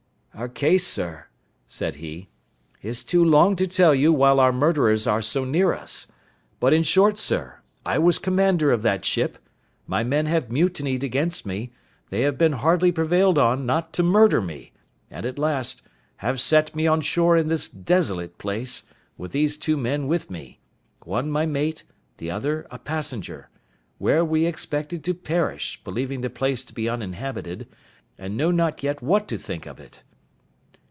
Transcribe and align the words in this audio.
"Our 0.33 0.47
case, 0.47 0.87
sir," 0.87 1.27
said 1.67 1.95
he, 1.95 2.29
"is 2.81 3.03
too 3.03 3.23
long 3.23 3.55
to 3.57 3.67
tell 3.67 3.93
you 3.93 4.11
while 4.13 4.39
our 4.39 4.53
murderers 4.53 5.05
are 5.05 5.21
so 5.21 5.43
near 5.43 5.71
us; 5.73 6.07
but, 6.59 6.71
in 6.73 6.81
short, 6.83 7.17
sir, 7.19 7.59
I 7.85 7.99
was 7.99 8.17
commander 8.17 8.71
of 8.71 8.81
that 8.81 9.03
ship—my 9.05 10.03
men 10.05 10.25
have 10.27 10.49
mutinied 10.49 11.03
against 11.03 11.45
me; 11.45 11.73
they 12.09 12.21
have 12.21 12.37
been 12.39 12.53
hardly 12.53 12.91
prevailed 12.93 13.37
on 13.37 13.65
not 13.67 13.91
to 13.93 14.03
murder 14.03 14.41
me, 14.41 14.71
and, 15.11 15.25
at 15.27 15.37
last, 15.37 15.83
have 16.17 16.39
set 16.39 16.73
me 16.75 16.87
on 16.87 17.01
shore 17.01 17.35
in 17.37 17.49
this 17.49 17.67
desolate 17.67 18.37
place, 18.39 18.83
with 19.17 19.33
these 19.33 19.57
two 19.57 19.75
men 19.77 20.07
with 20.07 20.31
me—one 20.31 21.29
my 21.29 21.45
mate, 21.45 21.83
the 22.17 22.31
other 22.31 22.65
a 22.71 22.79
passenger—where 22.79 24.25
we 24.25 24.45
expected 24.47 25.03
to 25.03 25.13
perish, 25.13 25.81
believing 25.83 26.21
the 26.21 26.29
place 26.31 26.63
to 26.63 26.73
be 26.73 26.89
uninhabited, 26.89 27.67
and 28.17 28.37
know 28.37 28.49
not 28.49 28.81
yet 28.81 29.03
what 29.03 29.27
to 29.27 29.37
think 29.37 29.67
of 29.67 29.77
it." 29.79 30.01